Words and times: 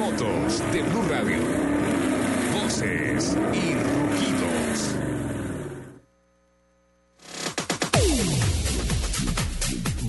Motos 0.00 0.62
de 0.72 0.80
Blue 0.80 1.02
Radio. 1.10 1.36
Voces 2.54 3.36
y 3.52 3.74
rugidos. 3.74 4.39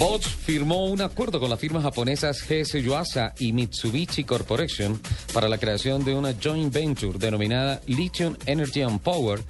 Bosch 0.01 0.25
firmó 0.25 0.85
un 0.87 0.99
acuerdo 0.99 1.39
con 1.39 1.51
las 1.51 1.59
firmas 1.59 1.83
japonesas 1.83 2.43
GS 2.49 2.81
Yuasa 2.81 3.35
y 3.37 3.53
Mitsubishi 3.53 4.23
Corporation 4.23 4.99
para 5.31 5.47
la 5.47 5.59
creación 5.59 6.03
de 6.03 6.15
una 6.15 6.33
joint 6.43 6.73
venture 6.73 7.19
denominada 7.19 7.81
Lithium 7.85 8.35
Energy 8.47 8.81
and 8.81 8.99
Power, 9.01 9.41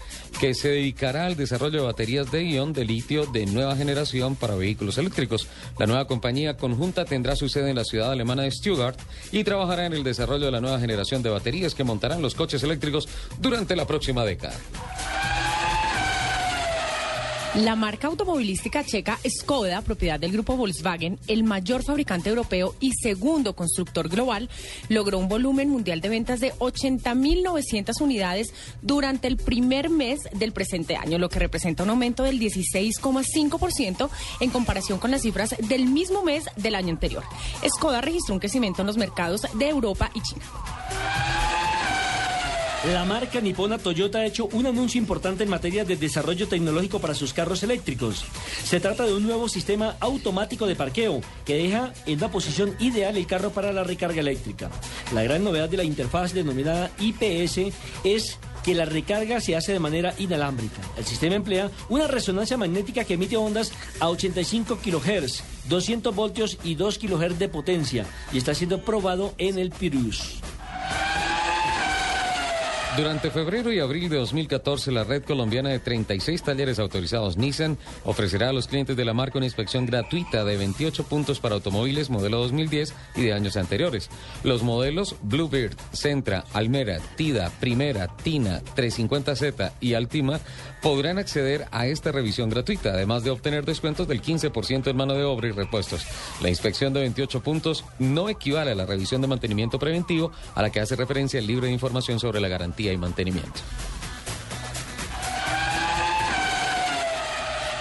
que 0.41 0.53
se 0.53 0.67
dedicará 0.67 1.27
al 1.27 1.37
desarrollo 1.37 1.79
de 1.79 1.85
baterías 1.85 2.29
de 2.33 2.43
ion 2.43 2.73
de 2.73 2.83
litio 2.83 3.27
de 3.27 3.45
nueva 3.45 3.77
generación 3.77 4.35
para 4.35 4.55
vehículos 4.55 4.97
eléctricos. 4.97 5.47
La 5.79 5.85
nueva 5.85 6.05
compañía 6.05 6.57
conjunta 6.57 7.05
tendrá 7.05 7.37
su 7.37 7.47
sede 7.47 7.69
en 7.69 7.77
la 7.77 7.85
ciudad 7.85 8.11
alemana 8.11 8.43
de 8.43 8.51
Stuttgart 8.51 8.99
y 9.31 9.45
trabajará 9.45 9.85
en 9.85 9.93
el 9.93 10.03
desarrollo 10.03 10.47
de 10.47 10.51
la 10.51 10.59
nueva 10.59 10.81
generación 10.81 11.23
de 11.23 11.29
baterías 11.29 11.75
que 11.75 11.85
montarán 11.85 12.21
los 12.21 12.35
coches 12.35 12.61
eléctricos 12.61 13.07
durante 13.39 13.77
la 13.77 13.87
próxima 13.87 14.25
década. 14.25 14.59
La 17.55 17.75
marca 17.75 18.07
automovilística 18.07 18.81
checa 18.81 19.19
Skoda, 19.27 19.81
propiedad 19.81 20.17
del 20.17 20.31
grupo 20.31 20.55
Volkswagen, 20.55 21.19
el 21.27 21.43
mayor 21.43 21.83
fabricante 21.83 22.29
europeo 22.29 22.75
y 22.79 22.93
segundo 22.93 23.57
constructor 23.57 24.07
global, 24.07 24.49
logró 24.87 25.17
un 25.17 25.27
volumen 25.27 25.69
mundial 25.69 25.99
de 25.99 26.07
ventas 26.07 26.39
de 26.39 26.53
80.900 26.53 27.99
unidades 27.99 28.53
durante 28.81 29.27
el 29.27 29.35
primer 29.35 29.89
mes 29.89 30.21
del 30.31 30.53
presente 30.53 30.95
año, 30.95 31.17
lo 31.17 31.27
que 31.27 31.39
representa 31.39 31.83
un 31.83 31.89
aumento 31.89 32.23
del 32.23 32.39
16,5% 32.39 34.09
en 34.39 34.49
comparación 34.49 34.97
con 34.97 35.11
las 35.11 35.23
cifras 35.23 35.53
del 35.59 35.87
mismo 35.87 36.23
mes 36.23 36.45
del 36.55 36.75
año 36.75 36.91
anterior. 36.91 37.25
Skoda 37.67 37.99
registró 37.99 38.33
un 38.33 38.39
crecimiento 38.39 38.81
en 38.81 38.87
los 38.87 38.95
mercados 38.95 39.41
de 39.55 39.67
Europa 39.67 40.09
y 40.13 40.21
China. 40.21 41.40
La 42.83 43.05
marca 43.05 43.39
nipona 43.39 43.77
Toyota 43.77 44.17
ha 44.17 44.25
hecho 44.25 44.47
un 44.53 44.65
anuncio 44.65 44.99
importante 44.99 45.43
en 45.43 45.51
materia 45.51 45.85
de 45.85 45.97
desarrollo 45.97 46.47
tecnológico 46.47 46.97
para 46.97 47.13
sus 47.13 47.31
carros 47.31 47.61
eléctricos. 47.61 48.25
Se 48.63 48.79
trata 48.79 49.05
de 49.05 49.13
un 49.13 49.21
nuevo 49.21 49.47
sistema 49.47 49.97
automático 49.99 50.65
de 50.65 50.75
parqueo 50.75 51.21
que 51.45 51.57
deja 51.57 51.93
en 52.07 52.17
una 52.17 52.31
posición 52.31 52.75
ideal 52.79 53.15
el 53.17 53.27
carro 53.27 53.51
para 53.51 53.71
la 53.71 53.83
recarga 53.83 54.21
eléctrica. 54.21 54.71
La 55.13 55.21
gran 55.21 55.43
novedad 55.43 55.69
de 55.69 55.77
la 55.77 55.83
interfaz 55.83 56.33
denominada 56.33 56.89
IPS 56.97 57.71
es 58.03 58.39
que 58.63 58.73
la 58.73 58.85
recarga 58.85 59.41
se 59.41 59.55
hace 59.55 59.73
de 59.73 59.79
manera 59.79 60.15
inalámbrica. 60.17 60.81
El 60.97 61.05
sistema 61.05 61.35
emplea 61.35 61.69
una 61.87 62.07
resonancia 62.07 62.57
magnética 62.57 63.03
que 63.03 63.13
emite 63.13 63.37
ondas 63.37 63.73
a 63.99 64.09
85 64.09 64.79
kHz, 64.83 65.43
200 65.69 66.15
voltios 66.15 66.57
y 66.63 66.73
2 66.73 66.97
kHz 66.97 67.37
de 67.37 67.47
potencia 67.47 68.07
y 68.33 68.39
está 68.39 68.55
siendo 68.55 68.81
probado 68.81 69.35
en 69.37 69.59
el 69.59 69.69
Pirus. 69.69 70.41
Durante 72.97 73.31
febrero 73.31 73.71
y 73.71 73.79
abril 73.79 74.09
de 74.09 74.17
2014, 74.17 74.91
la 74.91 75.05
red 75.05 75.23
colombiana 75.23 75.69
de 75.69 75.79
36 75.79 76.43
talleres 76.43 76.77
autorizados 76.77 77.37
Nissan 77.37 77.77
ofrecerá 78.03 78.49
a 78.49 78.53
los 78.53 78.67
clientes 78.67 78.97
de 78.97 79.05
la 79.05 79.13
marca 79.13 79.37
una 79.37 79.45
inspección 79.45 79.85
gratuita 79.85 80.43
de 80.43 80.57
28 80.57 81.05
puntos 81.05 81.39
para 81.39 81.55
automóviles 81.55 82.09
modelo 82.09 82.39
2010 82.39 82.93
y 83.15 83.21
de 83.21 83.33
años 83.33 83.55
anteriores. 83.55 84.09
Los 84.43 84.63
modelos 84.63 85.15
Bluebird, 85.21 85.77
Centra, 85.93 86.43
Almera, 86.51 86.99
Tida, 87.15 87.49
Primera, 87.61 88.09
Tina, 88.17 88.61
350Z 88.75 89.71
y 89.79 89.93
Altima 89.93 90.41
podrán 90.81 91.17
acceder 91.17 91.67
a 91.71 91.87
esta 91.87 92.11
revisión 92.11 92.49
gratuita, 92.49 92.89
además 92.89 93.23
de 93.23 93.29
obtener 93.29 93.63
descuentos 93.63 94.05
del 94.05 94.21
15% 94.21 94.87
en 94.87 94.97
mano 94.97 95.13
de 95.13 95.23
obra 95.23 95.47
y 95.47 95.51
repuestos. 95.51 96.05
La 96.41 96.49
inspección 96.49 96.91
de 96.91 96.99
28 97.01 97.41
puntos 97.41 97.85
no 97.99 98.27
equivale 98.27 98.71
a 98.71 98.75
la 98.75 98.85
revisión 98.85 99.21
de 99.21 99.29
mantenimiento 99.29 99.79
preventivo 99.79 100.33
a 100.55 100.61
la 100.61 100.71
que 100.71 100.81
hace 100.81 100.97
referencia 100.97 101.39
el 101.39 101.47
libro 101.47 101.67
de 101.67 101.71
información 101.71 102.19
sobre 102.19 102.41
la 102.41 102.49
garantía 102.49 102.80
y 102.89 102.97
mantenimiento. 102.97 103.61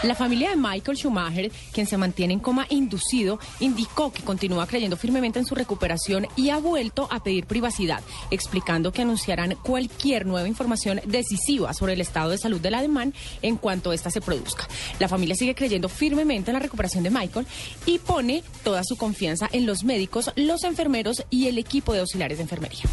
La 0.02 0.14
familia 0.14 0.48
de 0.48 0.56
Michael 0.56 0.96
Schumacher, 0.96 1.52
quien 1.72 1.86
se 1.86 1.98
mantiene 1.98 2.32
en 2.32 2.40
coma 2.40 2.66
inducido, 2.70 3.38
indicó 3.60 4.10
que 4.10 4.22
continúa 4.22 4.66
creyendo 4.66 4.96
firmemente 4.96 5.38
en 5.38 5.44
su 5.44 5.54
recuperación 5.54 6.26
y 6.36 6.48
ha 6.48 6.56
vuelto 6.56 7.06
a 7.10 7.22
pedir 7.22 7.44
privacidad, 7.44 8.00
explicando 8.30 8.92
que 8.92 9.02
anunciarán 9.02 9.56
cualquier 9.62 10.24
nueva 10.24 10.48
información 10.48 11.02
decisiva 11.04 11.74
sobre 11.74 11.92
el 11.92 12.00
estado 12.00 12.30
de 12.30 12.38
salud 12.38 12.62
del 12.62 12.76
alemán 12.76 13.12
en 13.42 13.58
cuanto 13.58 13.92
ésta 13.92 14.10
se 14.10 14.22
produzca. 14.22 14.66
La 14.98 15.08
familia 15.08 15.34
sigue 15.34 15.54
creyendo 15.54 15.90
firmemente 15.90 16.50
en 16.50 16.54
la 16.54 16.60
recuperación 16.60 17.04
de 17.04 17.10
Michael 17.10 17.46
y 17.84 17.98
pone 17.98 18.42
toda 18.64 18.82
su 18.84 18.96
confianza 18.96 19.50
en 19.52 19.66
los 19.66 19.84
médicos, 19.84 20.32
los 20.34 20.64
enfermeros 20.64 21.24
y 21.28 21.48
el 21.48 21.58
equipo 21.58 21.92
de 21.92 22.00
auxiliares 22.00 22.38
de 22.38 22.42
enfermería. 22.44 22.84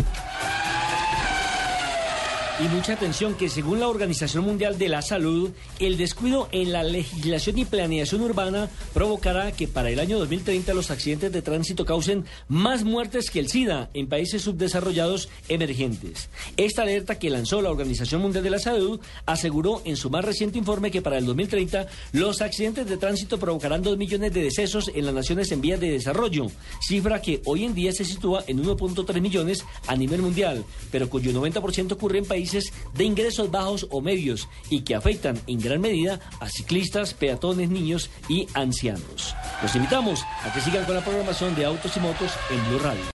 Y 2.59 2.67
mucha 2.69 2.93
atención 2.93 3.35
que 3.35 3.49
según 3.49 3.79
la 3.79 3.87
Organización 3.87 4.43
Mundial 4.43 4.79
de 4.79 4.89
la 4.89 5.03
Salud, 5.03 5.51
el 5.77 5.95
descuido 5.95 6.49
en 6.51 6.71
la 6.71 6.81
legislación 6.81 7.59
y 7.59 7.65
planeación 7.65 8.21
urbana 8.21 8.67
provocará 8.95 9.51
que 9.51 9.67
para 9.67 9.91
el 9.91 9.99
año 9.99 10.17
2030 10.17 10.73
los 10.73 10.89
accidentes 10.89 11.31
de 11.31 11.43
tránsito 11.43 11.85
causen 11.85 12.25
más 12.47 12.83
muertes 12.83 13.29
que 13.29 13.39
el 13.39 13.47
SIDA 13.47 13.91
en 13.93 14.09
países 14.09 14.41
subdesarrollados 14.41 15.29
emergentes. 15.49 16.29
Esta 16.57 16.81
alerta 16.81 17.19
que 17.19 17.29
lanzó 17.29 17.61
la 17.61 17.69
Organización 17.69 18.23
Mundial 18.23 18.43
de 18.43 18.49
la 18.49 18.57
Salud 18.57 18.99
aseguró 19.27 19.83
en 19.85 19.95
su 19.95 20.09
más 20.09 20.25
reciente 20.25 20.57
informe 20.57 20.89
que 20.89 21.03
para 21.03 21.19
el 21.19 21.27
2030 21.27 21.85
los 22.13 22.41
accidentes 22.41 22.89
de 22.89 22.97
tránsito 22.97 23.37
provocarán 23.37 23.83
2 23.83 23.99
millones 23.99 24.33
de 24.33 24.41
decesos 24.41 24.89
en 24.95 25.05
las 25.05 25.13
naciones 25.13 25.51
en 25.51 25.61
vías 25.61 25.79
de 25.79 25.91
desarrollo, 25.91 26.47
cifra 26.81 27.21
que 27.21 27.39
hoy 27.45 27.65
en 27.65 27.75
día 27.75 27.91
se 27.91 28.03
sitúa 28.03 28.43
en 28.47 28.63
1.3 28.63 29.21
millones 29.21 29.63
a 29.85 29.95
nivel 29.95 30.23
mundial, 30.23 30.65
pero 30.89 31.07
cuyo 31.07 31.31
90% 31.31 31.91
ocurre 31.91 32.17
en 32.17 32.25
de 32.93 33.03
ingresos 33.03 33.51
bajos 33.51 33.87
o 33.89 34.01
medios 34.01 34.47
y 34.69 34.81
que 34.81 34.95
afectan 34.95 35.39
en 35.47 35.59
gran 35.59 35.81
medida 35.81 36.19
a 36.39 36.49
ciclistas, 36.49 37.13
peatones, 37.13 37.69
niños 37.69 38.09
y 38.29 38.47
ancianos. 38.53 39.35
Los 39.61 39.75
invitamos 39.75 40.23
a 40.43 40.53
que 40.53 40.61
sigan 40.61 40.85
con 40.85 40.95
la 40.95 41.03
programación 41.03 41.55
de 41.55 41.65
Autos 41.65 41.95
y 41.97 41.99
Motos 41.99 42.31
en 42.51 42.69
Blue 42.69 42.79
Radio. 42.79 43.07